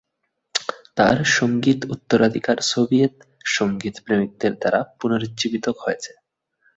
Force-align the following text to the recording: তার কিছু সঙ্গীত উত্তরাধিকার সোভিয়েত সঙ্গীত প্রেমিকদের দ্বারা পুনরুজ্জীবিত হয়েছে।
তার 0.97 1.17
কিছু 1.17 1.31
সঙ্গীত 1.37 1.79
উত্তরাধিকার 1.93 2.57
সোভিয়েত 2.71 3.13
সঙ্গীত 3.49 3.95
প্রেমিকদের 4.05 4.53
দ্বারা 4.53 4.79
পুনরুজ্জীবিত 4.99 5.65
হয়েছে। 5.77 6.11